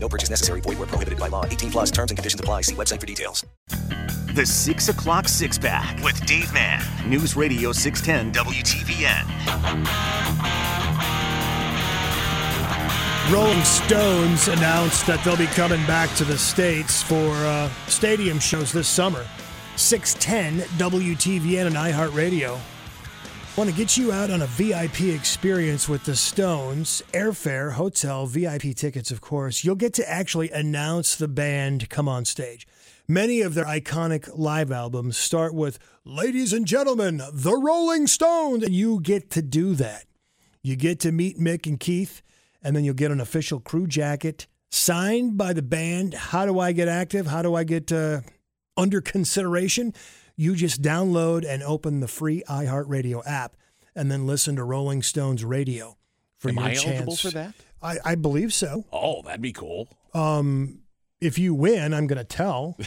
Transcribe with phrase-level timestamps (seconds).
[0.00, 0.60] No purchase necessary.
[0.60, 1.44] Void where prohibited by law.
[1.44, 2.62] 18 plus terms and conditions apply.
[2.62, 3.44] See website for details.
[4.34, 6.80] The 6 o'clock six pack with Dave Mann.
[7.08, 9.26] News Radio 610 WTVN.
[13.32, 18.72] Rolling Stones announced that they'll be coming back to the States for uh, stadium shows
[18.72, 19.26] this summer.
[19.76, 22.58] 610 WTVN and iHeartRadio.
[23.58, 28.72] Want to get you out on a VIP experience with the Stones, airfare, hotel, VIP
[28.76, 29.64] tickets, of course.
[29.64, 32.68] You'll get to actually announce the band come on stage.
[33.08, 38.62] Many of their iconic live albums start with, Ladies and gentlemen, the Rolling Stones.
[38.62, 40.04] And you get to do that.
[40.62, 42.22] You get to meet Mick and Keith,
[42.62, 46.14] and then you'll get an official crew jacket signed by the band.
[46.14, 47.26] How do I get active?
[47.26, 48.20] How do I get uh,
[48.76, 49.94] under consideration?
[50.40, 53.56] You just download and open the free iHeartRadio app
[53.96, 55.96] and then listen to Rolling Stones radio
[56.36, 56.86] for Am your I chance.
[56.86, 57.54] eligible for that?
[57.82, 58.84] I, I believe so.
[58.92, 59.88] Oh, that'd be cool.
[60.14, 60.78] Um,
[61.20, 62.78] if you win, I'm going to tell.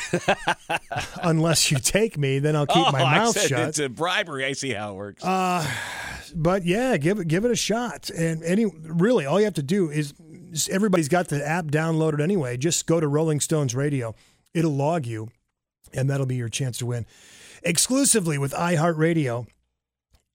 [1.24, 3.68] Unless you take me, then I'll keep oh, my I mouth said shut.
[3.68, 4.46] It's a bribery.
[4.46, 5.26] I see how it works.
[5.26, 5.70] Uh,
[6.34, 8.10] but yeah, give it give it a shot.
[8.10, 10.14] And any really, all you have to do is
[10.70, 12.56] everybody's got the app downloaded anyway.
[12.56, 14.16] Just go to Rolling Stones Radio.
[14.54, 15.30] It'll log you,
[15.94, 17.06] and that'll be your chance to win.
[17.64, 19.48] Exclusively with iHeartRadio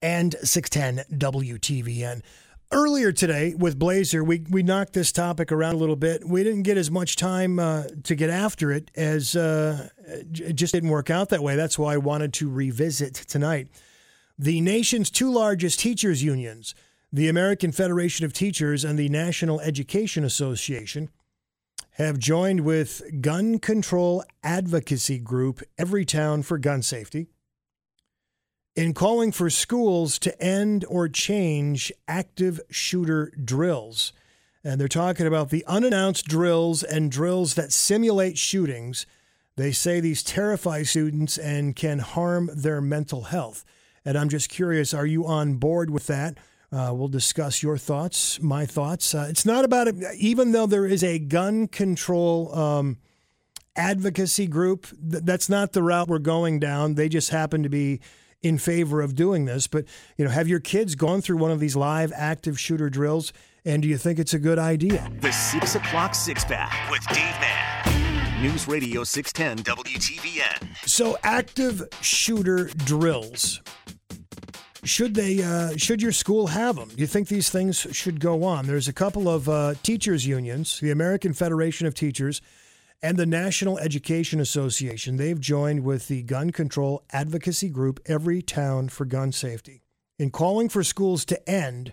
[0.02, 2.22] and 610 WTVN.
[2.72, 6.26] Earlier today with Blazer, we, we knocked this topic around a little bit.
[6.26, 10.74] We didn't get as much time uh, to get after it as uh, it just
[10.74, 11.54] didn't work out that way.
[11.54, 13.68] That's why I wanted to revisit tonight.
[14.36, 16.74] The nation's two largest teachers' unions,
[17.12, 21.08] the American Federation of Teachers and the National Education Association,
[21.92, 27.28] have joined with gun control advocacy group Everytown for Gun Safety
[28.74, 34.12] in calling for schools to end or change active shooter drills.
[34.62, 39.06] And they're talking about the unannounced drills and drills that simulate shootings.
[39.56, 43.64] They say these terrify students and can harm their mental health.
[44.04, 46.36] And I'm just curious are you on board with that?
[46.72, 49.14] Uh, we'll discuss your thoughts, my thoughts.
[49.14, 52.98] Uh, it's not about it, even though there is a gun control um,
[53.76, 56.94] advocacy group, th- that's not the route we're going down.
[56.94, 58.00] They just happen to be
[58.42, 59.66] in favor of doing this.
[59.66, 59.84] But,
[60.16, 63.32] you know, have your kids gone through one of these live active shooter drills?
[63.64, 65.10] And do you think it's a good idea?
[65.20, 68.42] The 6 o'clock six pack with Dave Mann.
[68.42, 70.86] News Radio 610 WTVN.
[70.86, 73.62] So, active shooter drills.
[74.86, 75.42] Should they?
[75.42, 76.88] Uh, should your school have them?
[76.88, 78.66] Do you think these things should go on?
[78.66, 82.40] There's a couple of uh, teachers unions, the American Federation of Teachers,
[83.02, 85.16] and the National Education Association.
[85.16, 89.82] They've joined with the gun control advocacy group Everytown for Gun Safety
[90.20, 91.92] in calling for schools to end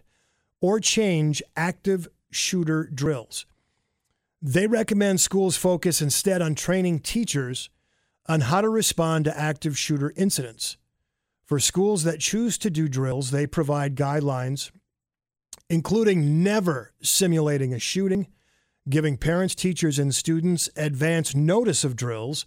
[0.61, 3.47] or change active shooter drills.
[4.39, 7.71] They recommend schools focus instead on training teachers
[8.27, 10.77] on how to respond to active shooter incidents.
[11.45, 14.71] For schools that choose to do drills, they provide guidelines,
[15.69, 18.27] including never simulating a shooting,
[18.89, 22.45] giving parents, teachers, and students advance notice of drills,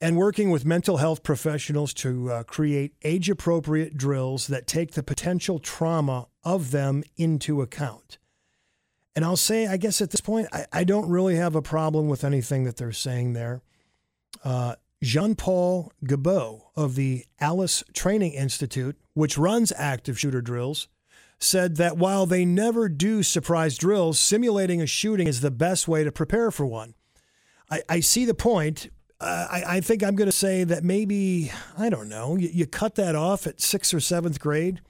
[0.00, 5.02] and working with mental health professionals to uh, create age appropriate drills that take the
[5.02, 8.18] potential trauma of them into account.
[9.14, 12.08] And I'll say, I guess at this point, I, I don't really have a problem
[12.08, 13.62] with anything that they're saying there.
[14.44, 20.88] Uh, Jean Paul Guilbault of the Alice Training Institute, which runs active shooter drills,
[21.38, 26.02] said that while they never do surprise drills, simulating a shooting is the best way
[26.02, 26.94] to prepare for one.
[27.70, 28.90] I, I see the point.
[29.20, 32.66] Uh, I, I, think I'm going to say that maybe, I don't know, you, you,
[32.66, 34.80] cut that off at sixth or seventh grade.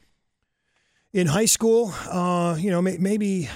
[1.13, 3.49] In high school, uh, you know, may, maybe,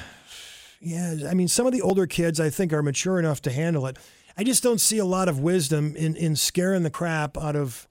[0.80, 3.86] yeah, I mean, some of the older kids I think are mature enough to handle
[3.86, 3.98] it.
[4.36, 7.88] I just don't see a lot of wisdom in, in scaring the crap out of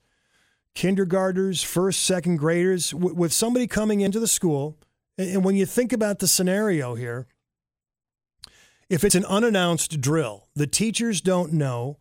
[0.74, 4.78] kindergartners, first, second graders, w- with somebody coming into the school.
[5.18, 7.26] And when you think about the scenario here,
[8.88, 11.98] if it's an unannounced drill, the teachers don't know,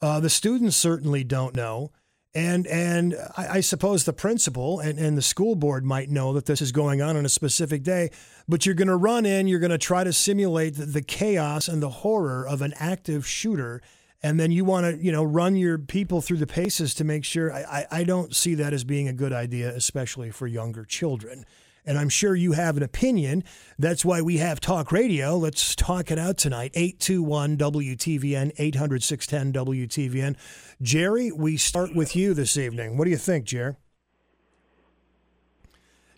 [0.00, 1.90] uh, the students certainly don't know,
[2.34, 6.46] and and I, I, suppose the principal and, and the school board might know that
[6.46, 8.10] this is going on on a specific day,
[8.48, 11.68] but you're going to run in, you're going to try to simulate the, the chaos
[11.68, 13.82] and the horror of an active shooter,
[14.22, 17.24] and then you want to, you know, run your people through the paces to make
[17.24, 17.52] sure.
[17.52, 21.44] I, I, I don't see that as being a good idea, especially for younger children.
[21.84, 23.42] And I'm sure you have an opinion.
[23.78, 25.36] That's why we have talk radio.
[25.36, 26.70] Let's talk it out tonight.
[26.74, 30.36] 821 WTVN, 800 610 WTVN.
[30.80, 32.96] Jerry, we start with you this evening.
[32.96, 33.74] What do you think, Jerry?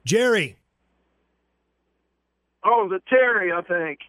[0.05, 0.57] Jerry.
[2.63, 4.01] Oh, the Terry, I think.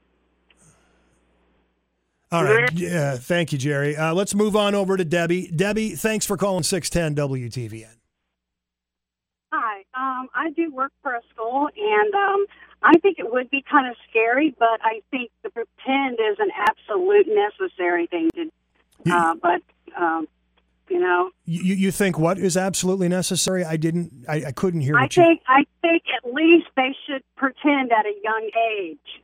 [2.31, 2.71] All right.
[2.73, 3.95] Yeah, thank you, Jerry.
[3.95, 5.51] Uh, let's move on over to Debbie.
[5.55, 7.95] Debbie, thanks for calling 610 WTVN.
[9.97, 12.45] Um, I do work for a school, and um,
[12.83, 16.49] I think it would be kind of scary, but I think the pretend is an
[16.57, 18.51] absolute necessary thing to.
[19.09, 19.61] Uh, but
[19.97, 20.27] um,
[20.89, 23.63] you know, You, you think what is absolutely necessary?
[23.63, 25.23] I didn't, I, I couldn't hear I what you.
[25.23, 28.49] think I think at least they should pretend at a young
[28.79, 29.23] age.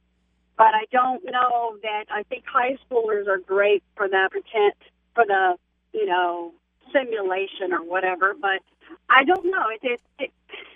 [0.57, 2.05] But I don't know that.
[2.11, 4.73] I think high schoolers are great for that pretend
[5.15, 5.55] for the
[5.93, 6.53] you know
[6.93, 8.33] simulation or whatever.
[8.39, 8.61] But
[9.09, 9.65] I don't know.
[9.69, 10.31] It, it, it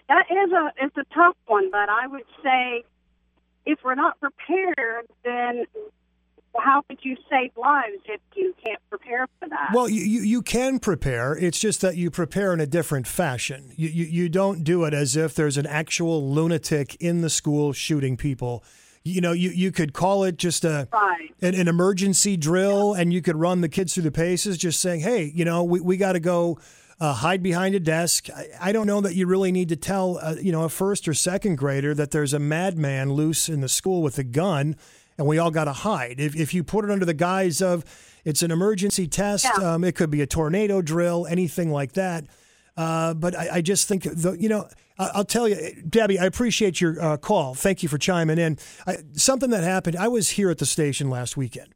[0.09, 1.71] that is a it's a tough one.
[1.71, 2.83] But I would say
[3.65, 5.65] if we're not prepared, then
[6.57, 9.71] how could you save lives if you can't prepare for that?
[9.73, 11.35] Well, you, you, you can prepare.
[11.35, 13.73] It's just that you prepare in a different fashion.
[13.75, 17.73] You, you, you don't do it as if there's an actual lunatic in the school
[17.73, 18.63] shooting people.
[19.07, 21.29] You know, you, you could call it just a Right.
[21.39, 25.01] an, an emergency drill, and you could run the kids through the paces, just saying,
[25.01, 26.57] "Hey, you know, we, we got to go
[26.99, 30.17] uh, hide behind a desk." I, I don't know that you really need to tell,
[30.23, 33.69] uh, you know, a first or second grader that there's a madman loose in the
[33.69, 34.75] school with a gun,
[35.19, 36.19] and we all got to hide.
[36.19, 37.85] If if you put it under the guise of
[38.25, 39.73] it's an emergency test, Yeah.
[39.75, 42.25] um, it could be a tornado drill, anything like that.
[42.75, 46.79] Uh, but I, I just think, the, you know, I'll tell you, Debbie, I appreciate
[46.79, 47.53] your uh, call.
[47.53, 48.57] Thank you for chiming in.
[48.87, 51.75] I, something that happened, I was here at the station last weekend,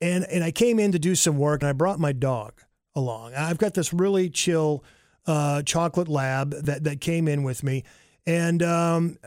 [0.00, 2.62] and, and I came in to do some work, and I brought my dog
[2.94, 3.34] along.
[3.34, 4.82] I've got this really chill
[5.26, 7.84] uh, chocolate lab that, that came in with me,
[8.26, 9.18] and um,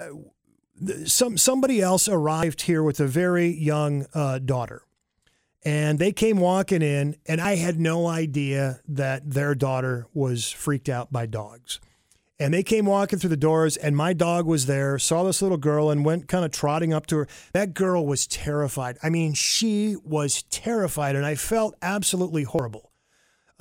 [1.06, 4.84] some somebody else arrived here with a very young uh, daughter
[5.64, 10.88] and they came walking in and i had no idea that their daughter was freaked
[10.88, 11.80] out by dogs
[12.40, 15.58] and they came walking through the doors and my dog was there saw this little
[15.58, 19.34] girl and went kind of trotting up to her that girl was terrified i mean
[19.34, 22.92] she was terrified and i felt absolutely horrible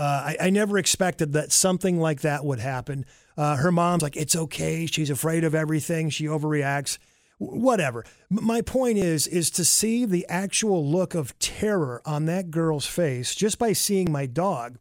[0.00, 3.04] uh, I, I never expected that something like that would happen.
[3.36, 4.86] Uh, her mom's like, it's okay.
[4.86, 6.08] She's afraid of everything.
[6.08, 6.98] She overreacts.
[7.40, 8.04] W- Whatever.
[8.30, 12.86] M- My point is, is to see the actual look of terror on that girl's
[12.86, 14.78] face just by seeing my dog.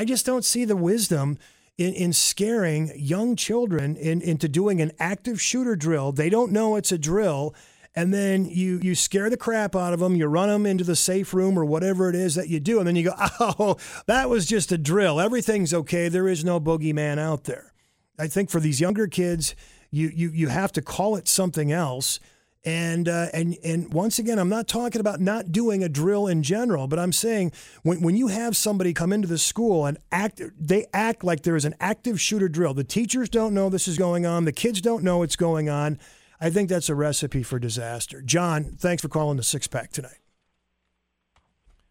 [0.00, 1.38] I just don't see the wisdom
[1.78, 6.12] in, in scaring young children in, into doing an active shooter drill.
[6.12, 7.54] They don't know it's a drill.
[7.94, 10.16] And then you, you scare the crap out of them.
[10.16, 12.78] You run them into the safe room or whatever it is that you do.
[12.78, 13.76] And then you go, oh,
[14.06, 15.18] that was just a drill.
[15.18, 16.08] Everything's okay.
[16.08, 17.72] There is no boogeyman out there.
[18.18, 19.54] I think for these younger kids,
[19.90, 22.20] you, you, you have to call it something else.
[22.66, 26.42] And, uh, and, and once again, I'm not talking about not doing a drill in
[26.42, 27.52] general, but I'm saying
[27.84, 31.54] when, when you have somebody come into the school and act, they act like there
[31.54, 32.74] is an active shooter drill.
[32.74, 34.46] The teachers don't know this is going on.
[34.46, 36.00] The kids don't know what's going on.
[36.40, 38.20] I think that's a recipe for disaster.
[38.20, 40.18] John, thanks for calling the six pack tonight.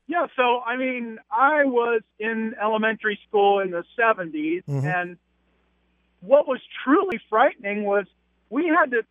[0.07, 4.83] Yeah, so I mean, I was in elementary school in the 70s, Mhm.
[4.83, 5.18] and
[6.19, 8.06] what was truly frightening was
[8.49, 9.04] we had to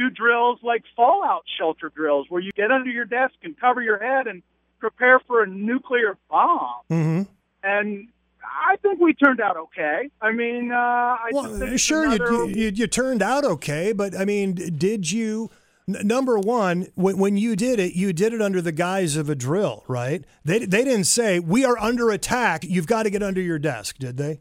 [0.00, 3.98] do drills like fallout shelter drills, where you get under your desk and cover your
[3.98, 4.42] head and
[4.78, 6.80] prepare for a nuclear bomb.
[6.90, 7.22] Mm-hmm.
[7.62, 8.08] And
[8.42, 10.08] I think we turned out okay.
[10.22, 14.24] I mean, uh, I Well, sure, another- you, you, you turned out okay, but I
[14.24, 15.50] mean, did you?
[15.88, 19.28] n- Number one, when, when you did it, you did it under the guise of
[19.28, 20.24] a drill, right?
[20.44, 22.64] They, they didn't say, we are under attack.
[22.64, 24.40] You've got to get under your desk, did they?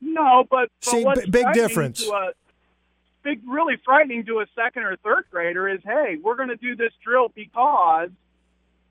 [0.00, 2.06] No, but, but See, b- big difference.
[2.06, 2.32] A,
[3.26, 6.76] big, really frightening to a second or third grader is, hey, we're going to do
[6.76, 8.10] this drill because,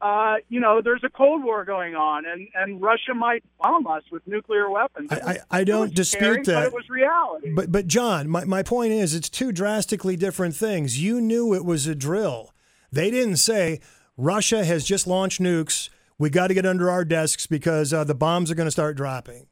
[0.02, 4.04] uh, you know, there's a Cold War going on, and and Russia might bomb us
[4.12, 5.10] with nuclear weapons.
[5.12, 5.16] I-
[5.52, 6.54] I- I don't dispute scary, that.
[6.54, 7.54] but it was reality.
[7.56, 11.02] But but John, my, my point is it's two drastically different things.
[11.02, 12.52] You knew it was a drill.
[12.92, 13.80] They didn't say
[14.18, 15.90] Russia has just launched nukes.
[16.18, 18.96] We got to get under our desks because uh, the bombs are going to start
[18.98, 19.48] dropping.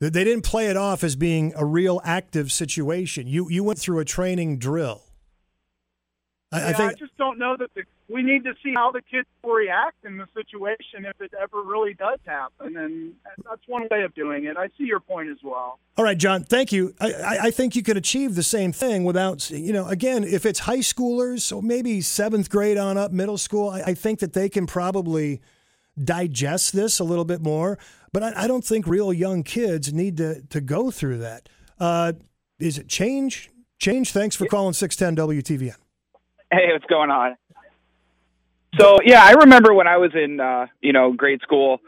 [0.00, 3.26] They didn't play it off as being a real active situation.
[3.26, 5.02] You you went through a training drill.
[6.52, 9.00] I, yeah, I think just don't know that the, we need to see how the
[9.00, 13.88] kids will react in the situation if it ever really does happen, and that's one
[13.90, 14.56] way of doing it.
[14.56, 15.78] I see your point as well.
[15.96, 16.44] All right, John.
[16.44, 16.94] Thank you.
[17.00, 20.44] I, I, I think you could achieve the same thing without, you know, again, if
[20.44, 23.70] it's high schoolers, so maybe seventh grade on up, middle school.
[23.70, 25.40] I, I think that they can probably
[26.02, 27.78] digest this a little bit more.
[28.14, 31.48] But I, I don't think real young kids need to to go through that.
[31.80, 32.12] Uh,
[32.60, 33.50] is it change?
[33.80, 34.12] Change.
[34.12, 35.74] Thanks for calling six ten WTVN.
[36.52, 37.36] Hey, what's going on?
[38.78, 41.80] So yeah, I remember when I was in uh, you know grade school,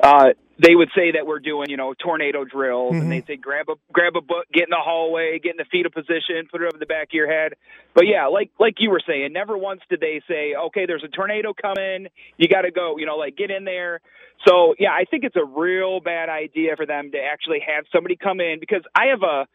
[0.00, 3.00] uh, they would say that we're doing you know tornado drills, Mhm.
[3.02, 5.64] and they say grab a grab a book, get in the hallway, get in the
[5.64, 7.54] fetal position, put it over the back of your head.
[7.94, 11.08] But yeah, like like you were saying, never once did they say, okay, there's a
[11.08, 14.00] tornado coming, you got to go, you know, like get in there.
[14.46, 18.16] So yeah, I think it's a real bad idea for them to actually have somebody
[18.16, 19.46] come in because I have a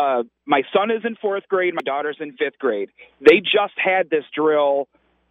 [0.00, 2.88] uh, my son is in fourth grade, my daughter's in fifth grade.
[3.20, 4.86] They just had this drill,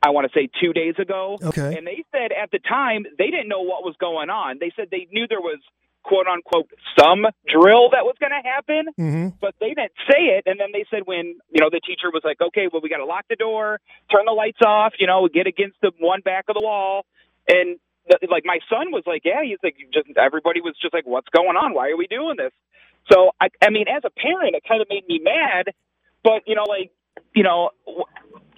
[0.08, 1.38] I want to say two days ago.
[1.44, 1.76] Okay.
[1.78, 4.58] And they said at the time they didn't know what was going on.
[4.60, 5.60] They said they knew there was
[6.04, 9.28] quote unquote some drill that was going to happen, Mm-hmm.
[9.44, 10.44] but they didn't say it.
[10.48, 13.04] And then they said when you know the teacher was like, okay, well we got
[13.04, 16.46] to lock the door, turn the lights off, you know, get against the one back
[16.48, 17.06] of the wall,
[17.50, 21.06] and the, like my son was like, yeah, he's like, just everybody was just like,
[21.06, 21.74] what's going on?
[21.74, 22.54] Why are we doing this?
[23.12, 25.76] So I, I mean, as a parent, it kind of made me mad,
[26.24, 26.92] but you know, like,
[27.36, 27.72] you know,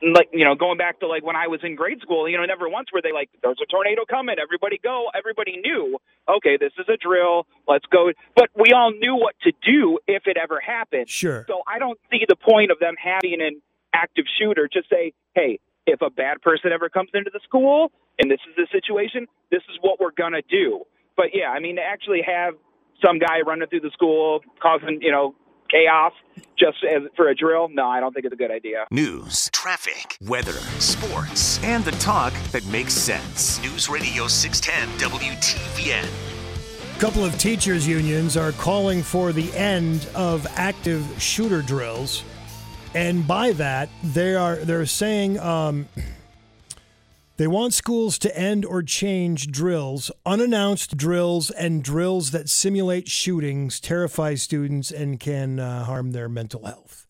[0.02, 2.46] like you know, going back to like when I was in grade school, you know,
[2.46, 6.72] never once were they like, "There's a tornado coming, everybody go." Everybody knew, okay, this
[6.78, 8.12] is a drill, let's go.
[8.36, 11.10] But we all knew what to do if it ever happened.
[11.10, 11.46] Sure.
[11.48, 13.62] So I don't see the point of them having an
[13.94, 18.30] active shooter to say, "Hey, if a bad person ever comes into the school and
[18.30, 21.84] this is the situation, this is what we're gonna do." But yeah, I mean, to
[21.84, 22.56] actually have
[23.04, 25.36] some guy running through the school causing, you know,
[25.70, 26.14] chaos
[26.60, 28.86] just as, for a drill, no, I don't think it's a good idea.
[28.92, 33.62] News, traffic, weather, sports, and the talk that makes sense.
[33.62, 36.08] News Radio 610 WTVN.
[36.96, 42.24] A couple of teachers' unions are calling for the end of active shooter drills,
[42.94, 45.88] and by that they are they're saying um,
[47.40, 53.80] they want schools to end or change drills, unannounced drills, and drills that simulate shootings,
[53.80, 57.08] terrify students, and can uh, harm their mental health.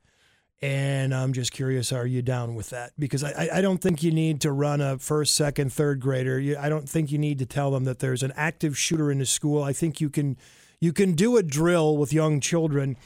[0.62, 2.92] And I'm just curious, are you down with that?
[3.00, 6.40] Because I, I- don't think you need to run a first, second, third grader.
[6.40, 9.18] You, I don't think you need to tell them that there's an active shooter in
[9.18, 9.64] the school.
[9.64, 10.38] I think you can
[10.80, 12.98] you can do a drill with young children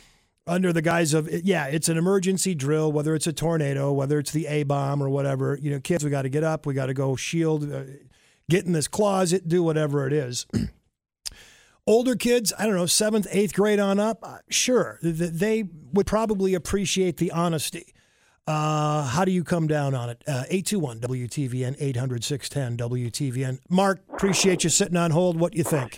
[0.45, 4.31] under the guise of yeah, it's an emergency drill, whether it's a tornado, whether it's
[4.31, 5.57] the A bomb or whatever.
[5.61, 7.83] You know, kids, we got to get up, we got to go shield, uh,
[8.49, 10.45] get in this closet, do whatever it is.
[11.87, 15.65] Older kids, I don't know, seventh, eighth grade on up, uh, sure, th- th- they
[15.91, 17.93] would probably appreciate the honesty.
[18.47, 20.23] Uh, how do you come down on it?
[20.27, 23.59] Uh, 821 WTVN, 800 610 WTVN.
[23.69, 25.37] Mark, appreciate you sitting on hold.
[25.37, 25.97] What you think?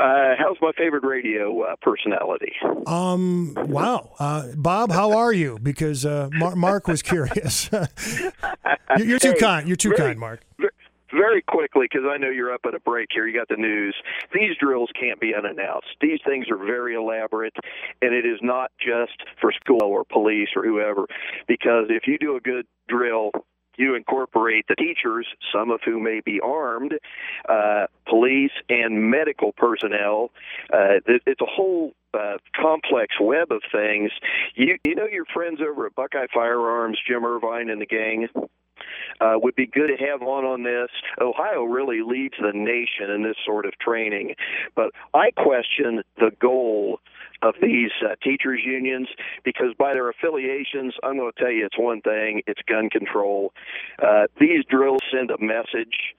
[0.00, 2.52] Uh, how's my favorite radio uh, personality?
[2.86, 4.12] Um, wow.
[4.18, 5.58] Uh, Bob, how are you?
[5.60, 7.68] Because uh, Mar- Mark was curious.
[8.98, 9.66] you're, too Hey, kind.
[9.66, 10.40] You're too very- kind, Mark.
[10.60, 10.68] ve-
[11.10, 13.26] Very quickly, because I know you're up at a break here.
[13.26, 13.96] You got the news.
[14.32, 15.88] These drills can't be unannounced.
[16.00, 17.56] These things are very elaborate,
[18.02, 21.06] and it is not just for school or police or whoever.
[21.48, 23.30] Because if you do a good drill,
[23.78, 26.94] you incorporate the teachers, some of whom may be armed,
[27.48, 30.30] uh, police, and medical personnel.
[30.72, 34.10] Uh, it, it's a whole uh, complex web of things.
[34.54, 38.28] You you know your friends over at Buckeye Firearms, Jim Irvine and the gang
[39.20, 40.88] uh, would be good to have on on this.
[41.20, 44.34] Ohio really leads the nation in this sort of training,
[44.74, 47.00] but I question the goal
[47.42, 49.08] of these uh, teachers unions
[49.44, 53.52] because by their affiliations, I'm going to tell you it's one thing: it's gun control.
[54.02, 56.14] Uh, these drills send a message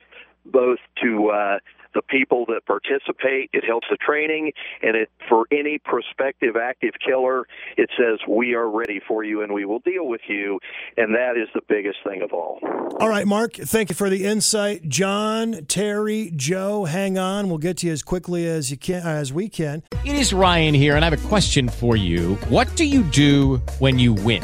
[0.45, 1.59] both to uh,
[1.93, 3.49] the people that participate.
[3.53, 7.45] It helps the training, and it for any prospective active killer,
[7.77, 10.59] it says we are ready for you and we will deal with you,
[10.97, 12.59] and that is the biggest thing of all.
[12.99, 14.87] All right, Mark, thank you for the insight.
[14.87, 17.49] John, Terry, Joe, hang on.
[17.49, 19.83] We'll get to you as quickly as you can as we can.
[20.05, 22.35] It is Ryan here, and I have a question for you.
[22.49, 24.43] What do you do when you win?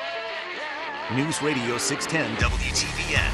[1.15, 3.31] News Radio 610 WTVN.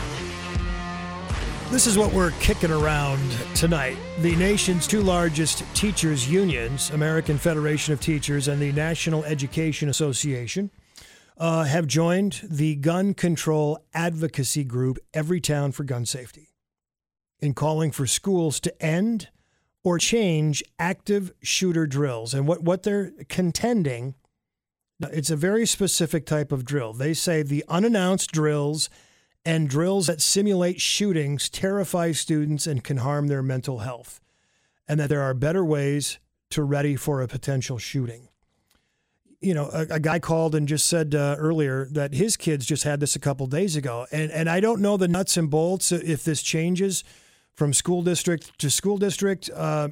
[1.69, 3.19] This is what we're kicking around
[3.53, 3.98] tonight.
[4.22, 10.72] The nation's two largest teachers' unions, American Federation of Teachers and the National Education Association,
[11.38, 16.53] uh, have joined the gun control advocacy group Everytown for Gun Safety.
[17.39, 19.29] in calling for schools to end
[19.84, 22.34] or change active shooter drills.
[22.34, 24.15] And what, what they're contending,
[24.99, 26.93] it's a very specific type of drill.
[26.93, 28.89] They say the unannounced drills
[29.45, 34.19] and drills that simulate shootings terrify students and can harm their mental health,
[34.87, 38.29] and that there are better ways to ready for a potential shooting.
[39.39, 42.83] You know, a, a guy called and just said uh, earlier that his kids just
[42.83, 45.91] had this a couple days ago, and and I don't know the nuts and bolts
[45.91, 47.03] if this changes
[47.53, 49.49] from school district to school district.
[49.53, 49.89] Uh,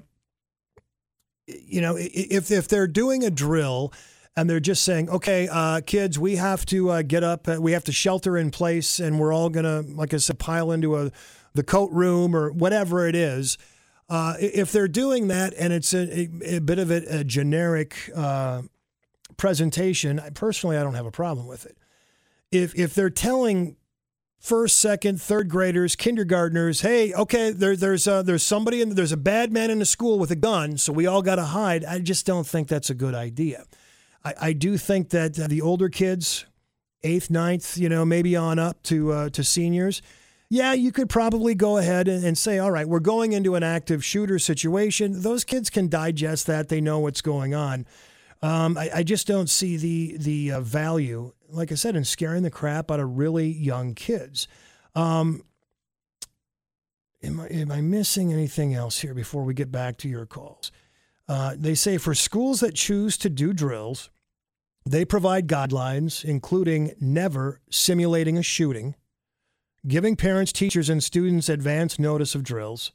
[1.45, 3.93] you know, if if they're doing a drill
[4.37, 7.71] and they're just saying, okay, uh, kids, we have to uh, get up, uh, we
[7.71, 11.11] have to shelter in place, and we're all gonna, like I said, pile into a
[11.53, 13.57] the coat room or whatever it is.
[14.09, 18.11] Uh, if they're doing that and it's a, a, a bit of a, a generic
[18.15, 18.61] uh,
[19.37, 21.77] presentation, personally, I don't have a problem with it.
[22.51, 23.77] If if they're telling
[24.37, 29.17] first, second, third graders, kindergartners, hey, okay, there, there's uh, there's somebody in there's a
[29.17, 31.83] bad man in the school with a gun, so we all got to hide.
[31.83, 33.65] I just don't think that's a good idea.
[34.25, 36.45] I, I do think that uh, the older kids,
[37.03, 40.01] eighth, ninth, you know, maybe on up to uh, to seniors,
[40.49, 44.05] yeah, you could probably go ahead and, say, all right, we're going into an active
[44.05, 45.21] shooter situation.
[45.21, 47.85] Those kids can digest that; they know what's going on.
[48.41, 52.43] Um, I, I, just don't see the the uh, value, like I said, in scaring
[52.43, 54.47] the crap out of really young kids.
[54.93, 55.43] Um,
[57.23, 60.71] am I am I missing anything else here before we get back to your calls?
[61.27, 64.11] Uh, they say for schools that choose to do drills,
[64.85, 68.95] they provide guidelines, including never simulating a shooting,
[69.87, 72.91] giving parents, teachers, and students advance notice of drills,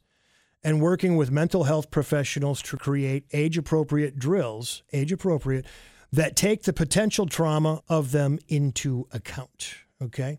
[0.63, 5.67] and working with mental health professionals to create age appropriate drills, age appropriate,
[6.13, 9.75] that take the potential trauma of them into account.
[10.03, 10.39] Okay.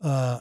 [0.00, 0.40] Uh,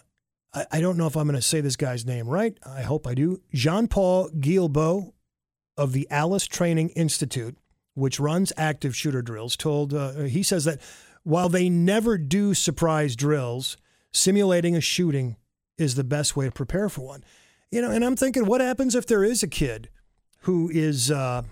[0.53, 2.57] I, I don't know if I'm going to say this guy's name right.
[2.65, 3.41] I hope I do.
[3.53, 5.13] Jean Paul Guilbault
[5.77, 7.57] of the Alice Training Institute
[7.93, 10.79] which runs active shooter drills, told uh, he says that
[11.23, 13.77] while they never do surprise drills,
[14.13, 15.35] simulating a shooting
[15.77, 17.23] is the best way to prepare for one.
[17.71, 19.89] You know, and I'm thinking, what happens if there is a kid
[20.39, 21.43] who is uh,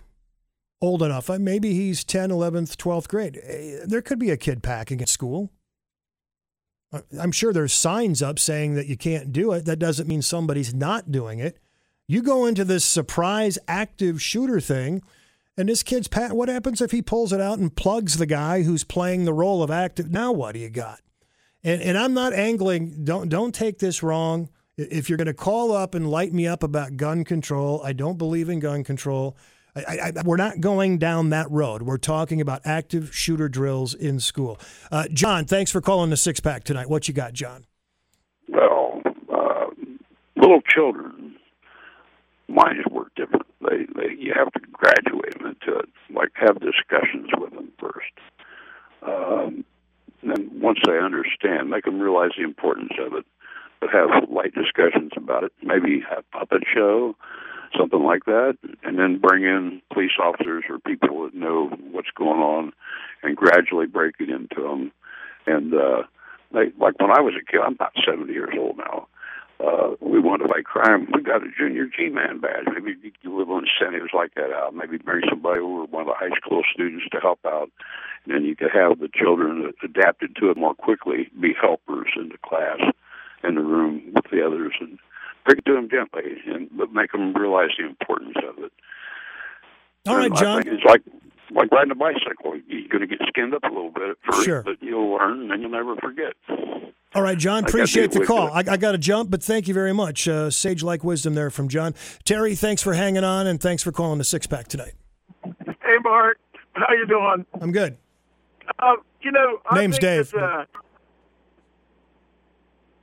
[0.81, 1.29] old enough?
[1.29, 3.39] Uh, maybe he's 10, 11th, 12th grade.
[3.43, 5.51] Eh, there could be a kid packing at school.
[6.91, 9.65] Uh, I'm sure there's signs up saying that you can't do it.
[9.65, 11.57] That doesn't mean somebody's not doing it.
[12.07, 15.03] You go into this surprise active shooter thing
[15.59, 16.31] and this kid's pat.
[16.31, 19.61] What happens if he pulls it out and plugs the guy who's playing the role
[19.61, 20.09] of active?
[20.09, 21.01] Now what do you got?
[21.63, 23.03] And and I'm not angling.
[23.03, 24.49] Don't don't take this wrong.
[24.77, 28.17] If you're going to call up and light me up about gun control, I don't
[28.17, 29.35] believe in gun control.
[29.75, 31.81] I, I, we're not going down that road.
[31.81, 34.57] We're talking about active shooter drills in school.
[34.89, 36.89] Uh, John, thanks for calling the six pack tonight.
[36.89, 37.65] What you got, John?
[38.47, 39.65] Well, uh,
[40.37, 41.35] little children
[42.47, 43.45] minds work different.
[43.61, 45.89] They, they you have to graduate them into it.
[46.13, 48.13] Like have discussions with them first.
[49.01, 49.65] Um,
[50.21, 53.25] and then once they understand, make them realize the importance of it.
[53.79, 55.53] But have light discussions about it.
[55.63, 57.15] Maybe have puppet show,
[57.77, 62.41] something like that, and then bring in police officers or people that know what's going
[62.41, 62.73] on,
[63.23, 64.91] and gradually break it into them.
[65.47, 66.03] And uh,
[66.51, 69.07] they, like when I was a kid, I'm about 70 years old now
[69.59, 71.07] uh, we want to fight crime.
[71.13, 72.65] We got a junior G-man badge.
[72.73, 74.73] Maybe you can little incentives like that out.
[74.73, 77.69] Maybe bring somebody over, one of the high school students to help out.
[78.23, 82.29] And then you could have the children adapted to it more quickly, be helpers in
[82.29, 82.79] the class,
[83.43, 84.97] in the room with the others, and
[85.45, 88.71] bring it to them gently, and but make them realize the importance of it.
[90.07, 90.67] All right, John.
[90.67, 91.01] it's like
[91.51, 92.55] like riding a bicycle.
[92.67, 94.63] You're going to get skinned up a little bit at first, sure.
[94.63, 96.33] but you'll learn, and you'll never forget.
[97.15, 98.51] All right, John, appreciate the call.
[98.51, 100.27] I, I got to jump, but thank you very much.
[100.27, 101.95] Uh, Sage like wisdom there from John.
[102.23, 104.93] Terry, thanks for hanging on, and thanks for calling the six pack tonight.
[105.43, 106.37] Hey, Mark,
[106.73, 107.45] how you doing?
[107.59, 107.97] I'm good.
[108.77, 110.29] Uh, you know, I name's Dave.
[110.31, 110.65] That, uh,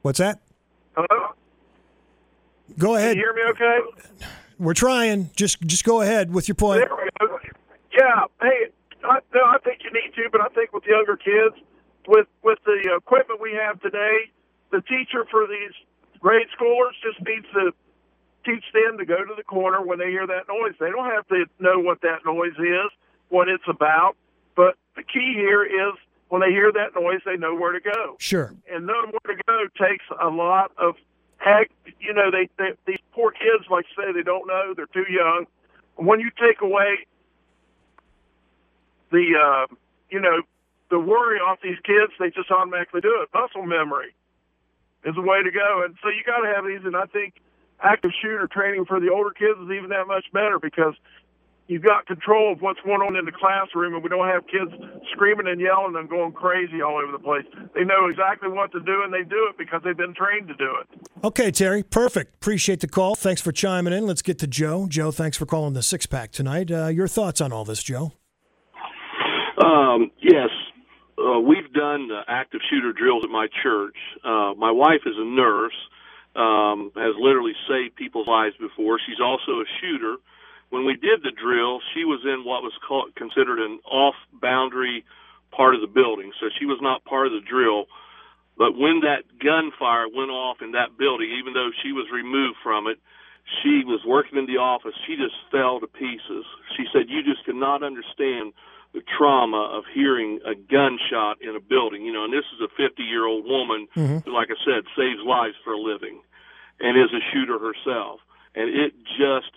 [0.03, 0.41] What's that?
[0.95, 1.33] Hello.
[2.79, 3.17] Go ahead.
[3.17, 3.43] Can you hear me?
[3.51, 3.79] Okay.
[4.59, 5.31] We're trying.
[5.35, 6.85] Just just go ahead with your point.
[7.97, 8.25] Yeah.
[8.41, 8.71] Hey,
[9.05, 11.57] I, no, I think you need to, but I think with younger kids,
[12.07, 14.31] with with the equipment we have today,
[14.71, 15.73] the teacher for these
[16.21, 17.73] grade schoolers just needs to
[18.45, 20.75] teach them to go to the corner when they hear that noise.
[20.79, 22.91] They don't have to know what that noise is,
[23.29, 24.17] what it's about,
[24.55, 25.95] but the key here is
[26.29, 28.17] when they hear that noise, they know where to go.
[28.19, 28.55] Sure.
[28.71, 30.95] And knowing where to go takes a lot of
[31.39, 31.71] heck.
[32.01, 34.75] You know, they, they these poor kids, like I say, they don't know.
[34.75, 35.47] They're too young.
[35.97, 37.07] When you take away
[39.11, 39.75] the, uh,
[40.11, 40.43] you know,
[40.91, 43.29] the worry off these kids, they just automatically do it.
[43.35, 44.15] Muscle memory
[45.05, 45.83] is the way to go.
[45.85, 46.85] And so you got to have these.
[46.85, 47.35] And I think
[47.83, 50.95] active shooter training for the older kids is even that much better because
[51.69, 54.71] you've got control of what's going on in the classroom, and we don't have kids
[55.13, 57.45] screaming and yelling and going crazy all over the place.
[57.75, 60.55] They know exactly what to do, and they do it because they've been trained to
[60.55, 61.09] do it.
[61.25, 62.37] Okay, Terry, perfect.
[62.37, 63.15] Appreciate the call.
[63.15, 64.07] Thanks for chiming in.
[64.07, 64.87] Let's get to Joe.
[64.89, 66.71] Joe, thanks for calling the six pack tonight.
[66.71, 68.13] Uh, your thoughts on all this, Joe?
[69.57, 70.51] Um, yes,
[71.19, 73.97] uh, we've done uh, active shooter drills at my church.
[74.25, 75.77] Uh, my wife is a nurse,
[76.35, 78.99] um, has literally saved people's lives before.
[79.07, 80.17] She's also a shooter.
[80.71, 85.05] When we did the drill, she was in what was called, considered an off-boundary
[85.53, 87.87] part of the building, so she was not part of the drill.
[88.59, 92.89] But when that gunfire went off in that building, even though she was removed from
[92.89, 92.99] it,
[93.63, 94.93] she was working in the office.
[95.07, 96.45] She just fell to pieces.
[96.77, 98.53] She said, "You just cannot understand."
[98.97, 102.01] The trauma of hearing a gunshot in a building.
[102.07, 104.25] You know, and this is a 50 year old woman Mhm.
[104.25, 106.21] who, like I said, saves lives for a living
[106.81, 108.21] and is a shooter herself.
[108.55, 109.53] And it just,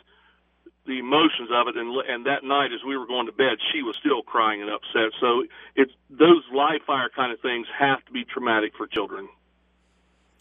[0.86, 3.82] the emotions of it, and, and that night as we were going to bed, she
[3.82, 5.14] was still crying and upset.
[5.22, 9.30] So it's those live fire kind of things have to be traumatic for children.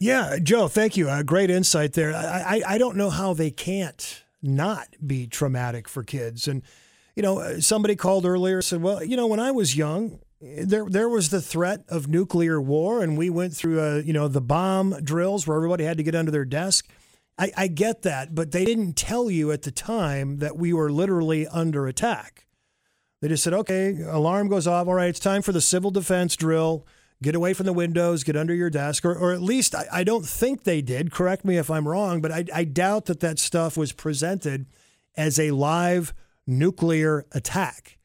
[0.00, 1.08] Yeah, Joe, thank you.
[1.08, 2.12] Uh, great insight there.
[2.14, 6.48] I, I, I don't know how they can't not be traumatic for kids.
[6.48, 6.62] And,
[7.18, 10.84] you know, somebody called earlier and said, well, you know, when I was young, there
[10.88, 14.40] there was the threat of nuclear war, and we went through, uh, you know, the
[14.40, 16.88] bomb drills where everybody had to get under their desk.
[17.36, 20.92] I, I get that, but they didn't tell you at the time that we were
[20.92, 22.46] literally under attack.
[23.20, 24.86] They just said, okay, alarm goes off.
[24.86, 26.86] All right, it's time for the civil defense drill.
[27.20, 30.04] Get away from the windows, get under your desk, or, or at least I, I
[30.04, 31.10] don't think they did.
[31.10, 34.66] Correct me if I'm wrong, but I, I doubt that that stuff was presented
[35.16, 36.14] as a live
[36.48, 37.98] nuclear attack.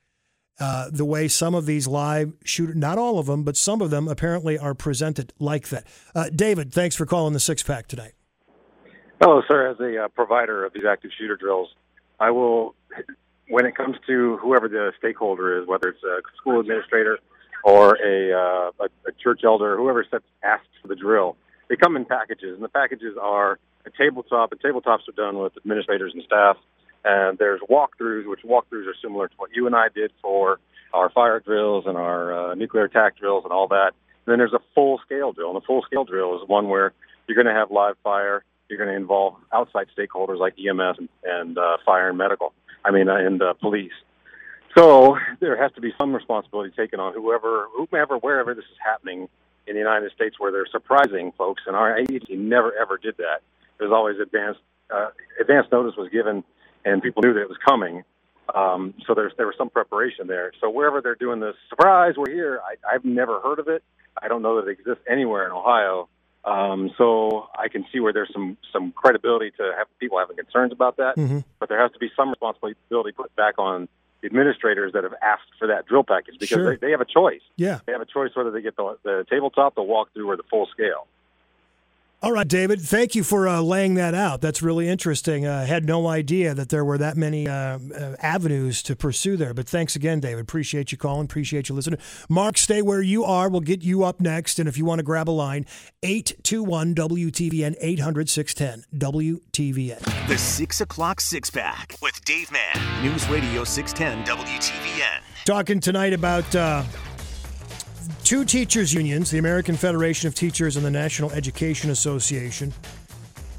[0.59, 3.89] Uh, the way some of these live shooter, not all of them, but some of
[3.89, 5.83] them apparently are presented like that.
[6.13, 8.13] Uh, David, thanks for calling the six pack tonight.
[9.19, 9.71] Hello, sir.
[9.71, 11.69] As a uh, provider of these active shooter drills,
[12.19, 12.75] I will,
[13.49, 17.17] when it comes to whoever the stakeholder is, whether it's a school administrator
[17.63, 21.35] or a, uh, a, a church elder, whoever sets, asks for the drill,
[21.69, 25.57] they come in packages, and the packages are a tabletop, and tabletops are done with
[25.57, 26.57] administrators and staff.
[27.05, 30.59] And there's walkthroughs, which walkthroughs are similar to what you and I did for
[30.93, 33.91] our fire drills and our uh, nuclear attack drills and all that.
[34.25, 36.93] And then there's a full scale drill, and the full scale drill is one where
[37.27, 38.43] you're going to have live fire.
[38.69, 42.53] You're going to involve outside stakeholders like EMS and, and uh, fire and medical.
[42.85, 43.91] I mean, uh, and uh, police.
[44.77, 49.29] So there has to be some responsibility taken on whoever, whomever, wherever this is happening
[49.67, 51.63] in the United States, where they're surprising folks.
[51.67, 53.41] And our agency never ever did that.
[53.77, 54.61] There's always advanced
[54.93, 56.43] uh, advance notice was given,
[56.85, 58.03] and people knew that it was coming.
[58.53, 60.51] Um, so there's there was some preparation there.
[60.61, 62.59] So wherever they're doing this, surprise, we're here.
[62.63, 63.83] I, I've never heard of it.
[64.21, 66.09] I don't know that it exists anywhere in Ohio.
[66.45, 70.73] Um, so I can see where there's some some credibility to have people having concerns
[70.73, 71.15] about that.
[71.15, 71.45] Mhm.
[71.59, 73.87] But there has to be some responsibility put back on
[74.21, 76.71] the administrators that have asked for that drill package because Sure.
[76.75, 77.41] they, they have a choice.
[77.55, 77.79] Yeah.
[77.85, 80.65] They have a choice whether they get the, the tabletop, the walkthrough, or the full
[80.67, 81.07] scale.
[82.23, 82.79] All right, David.
[82.79, 84.39] Thank you for uh, laying that out.
[84.39, 85.45] That's really interesting.
[85.45, 89.53] I had no idea that there were that many uh, uh, avenues to pursue there.
[89.53, 90.39] But thanks again, David.
[90.39, 91.25] Appreciate you calling.
[91.25, 91.99] Appreciate you listening.
[92.29, 93.49] Mark, stay where you are.
[93.49, 94.57] We'll get you up next.
[94.57, 95.65] And if you want to grab a line,
[96.01, 100.27] 821 WTVN 800 610 WTVN.
[100.29, 103.03] The 6 o'clock six pack with Dave Mann.
[103.03, 105.19] News Radio 610 WTVN.
[105.43, 106.83] Talking tonight about uh,
[108.23, 112.73] two teachers' unions, the American Federation of Teachers and the National Education Association,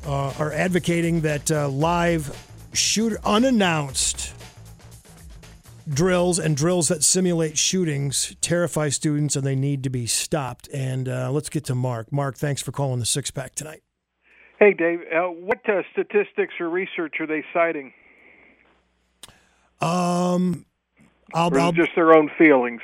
[0.07, 2.37] uh, are advocating that uh, live
[2.73, 4.33] shooter unannounced
[5.89, 10.69] drills and drills that simulate shootings terrify students and they need to be stopped.
[10.73, 12.11] And uh, let's get to Mark.
[12.11, 13.83] Mark, thanks for calling the six pack tonight.
[14.59, 17.93] Hey, Dave, uh, what uh, statistics or research are they citing?
[19.81, 20.65] Um,
[21.35, 22.81] I'll, Or I'll just their own feelings?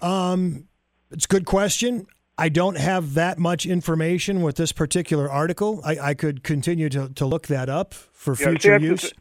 [0.00, 0.68] Um,
[1.14, 2.06] it's a good question.
[2.36, 5.80] I don't have that much information with this particular article.
[5.84, 9.00] I, I could continue to, to look that up for Yeah, see, future that's use.
[9.02, 9.14] just-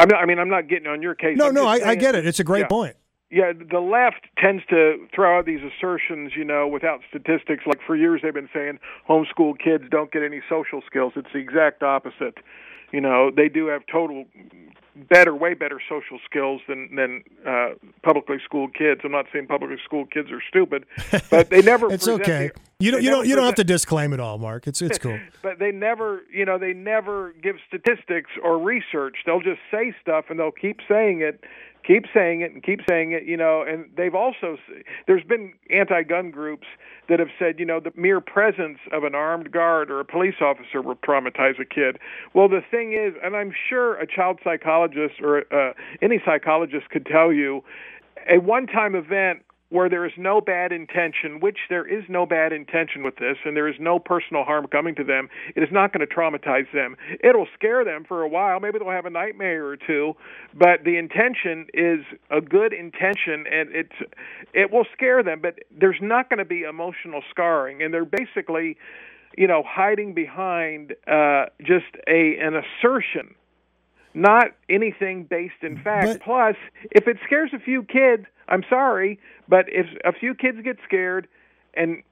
[0.00, 1.36] I'm not, I mean, I'm not getting on your case.
[1.36, 2.24] No, I'm no, I, I get it.
[2.24, 2.66] It's a great Yeah.
[2.68, 2.96] point.
[3.30, 7.64] Yeah, the left tends to throw out these assertions, you know, without statistics.
[7.66, 11.12] Like for years, they've been saying homeschool kids don't get any social skills.
[11.16, 12.38] It's the exact opposite.
[12.92, 14.24] You know, they do have total
[15.08, 17.70] better, way better social skills than than uh,
[18.02, 19.00] publicly schooled kids.
[19.04, 20.84] I'm not saying publicly schooled kids are stupid,
[21.30, 21.92] but they never.
[21.92, 22.50] It's okay.
[22.54, 24.66] the- You don't you don't you don't have to disclaim it all, Mark.
[24.66, 25.18] It's it's cool.
[25.42, 29.16] but they never, you know, they never give statistics or research.
[29.26, 31.42] They'll just say stuff and they'll keep saying it,
[31.88, 34.58] keep saying it and keep saying it, you know, and they've also
[35.06, 36.66] there's been anti-gun groups
[37.08, 40.34] that have said, you know, the mere presence of an armed guard or a police
[40.42, 41.98] officer will traumatize a kid.
[42.34, 45.72] Well, the thing is, and I'm sure a child psychologist or uh,
[46.02, 47.64] any psychologist could tell you,
[48.30, 53.02] a one-time event where there is no bad intention, which there is no bad intention
[53.02, 56.06] with this, and there is no personal harm coming to them, it is not going
[56.06, 56.96] to traumatize them.
[57.22, 58.60] It'll scare them for a while.
[58.60, 60.14] Maybe they'll have a nightmare or two,
[60.54, 62.00] but the intention is
[62.30, 63.92] a good intention, and it's
[64.54, 65.40] it will scare them.
[65.42, 68.78] But there's not going to be emotional scarring, and they're basically,
[69.36, 73.34] you know, hiding behind uh, just a an assertion
[74.18, 76.06] not anything based in fact.
[76.06, 76.56] But- Plus,
[76.90, 81.28] if it scares a few kids, I'm sorry, but if a few kids get scared
[81.74, 82.02] and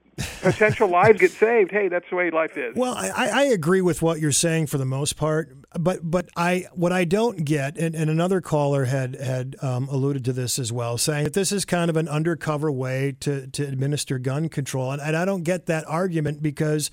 [0.41, 2.75] potential lives get saved, hey, that's the way life is.
[2.75, 6.65] Well, I, I agree with what you're saying for the most part, but but I
[6.73, 10.71] what I don't get, and, and another caller had had um, alluded to this as
[10.71, 14.91] well, saying that this is kind of an undercover way to to administer gun control,
[14.91, 16.89] and, and I don't get that argument because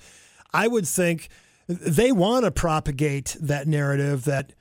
[0.53, 1.29] I would think
[1.67, 4.53] they want to propagate that narrative that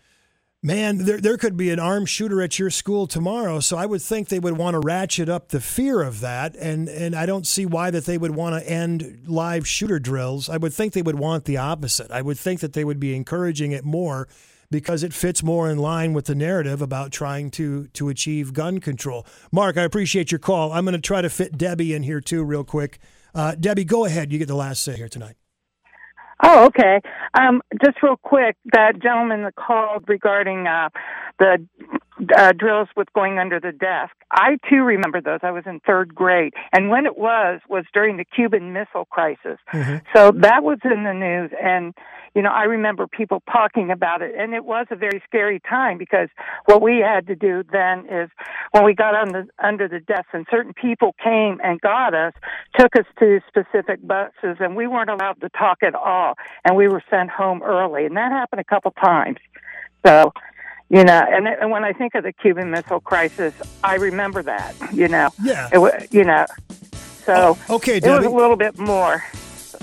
[0.64, 3.60] man, there, there could be an armed shooter at your school tomorrow.
[3.60, 6.56] So I would think they would want to ratchet up the fear of that.
[6.56, 10.48] And, and I don't see why that they would want to end live shooter drills.
[10.48, 12.10] I would think they would want the opposite.
[12.10, 14.26] I would think that they would be encouraging it more
[14.70, 18.80] because it fits more in line with the narrative about trying to to achieve gun
[18.80, 19.26] control.
[19.52, 20.72] Mark, I appreciate your call.
[20.72, 22.98] I'm going to try to fit Debbie in here too, real quick.
[23.34, 24.32] Uh, Debbie, go ahead.
[24.32, 25.36] You get the last say here tonight.
[26.42, 27.00] Oh, okay.
[27.38, 30.88] Um, just real quick, that gentleman that called regarding uh,
[31.38, 31.64] the
[32.36, 34.12] uh, drills with going under the desk.
[34.30, 35.40] I too remember those.
[35.42, 39.58] I was in third grade, and when it was was during the Cuban Missile Crisis.
[40.14, 41.94] So that was in the news, and
[42.34, 45.98] you know I remember people talking about it, and it was a very scary time
[45.98, 46.28] because
[46.66, 48.30] what we had to do then is
[48.72, 52.32] when we got on the under the desk, and certain people came and got us,
[52.78, 56.88] took us to specific buses, and we weren't allowed to talk at all, and we
[56.88, 59.38] were sent home early, and that happened a couple times.
[60.04, 60.32] So
[60.90, 64.74] you know, and, and when I think of the Cuban Missile Crisis, I remember that.
[64.92, 65.68] You know, Yeah.
[65.72, 66.46] it, you know,
[67.24, 69.24] so okay, it was a little bit more.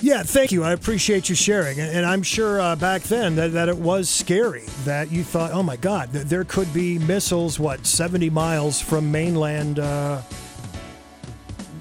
[0.01, 0.63] Yeah, thank you.
[0.63, 1.79] I appreciate you sharing.
[1.79, 5.61] And I'm sure uh, back then that, that it was scary that you thought, oh
[5.61, 10.21] my God, th- there could be missiles, what, 70 miles from mainland uh,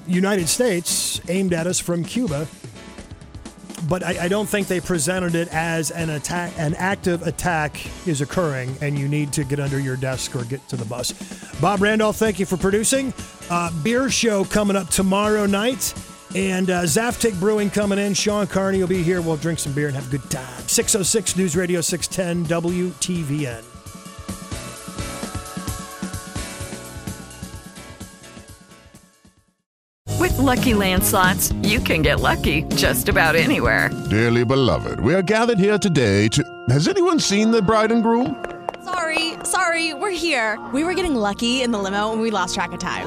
[0.07, 2.47] United States aimed at us from Cuba.
[3.89, 8.21] But I, I don't think they presented it as an attack, an active attack is
[8.21, 11.13] occurring, and you need to get under your desk or get to the bus.
[11.61, 13.15] Bob Randolph, thank you for producing.
[13.49, 15.95] Uh, beer show coming up tomorrow night,
[16.35, 18.15] and uh, Zaftig Brewing coming in.
[18.15, 19.21] Sean Carney will be here.
[19.21, 20.63] We'll drink some beer and have a good time.
[20.67, 23.65] 606 News Radio 610 WTVN.
[30.21, 33.91] With LuckyLand slots, you can get lucky just about anywhere.
[34.11, 36.45] Dearly beloved, we are gathered here today to.
[36.69, 38.45] Has anyone seen the bride and groom?
[38.85, 40.59] Sorry, sorry, we're here.
[40.75, 43.07] We were getting lucky in the limo and we lost track of time.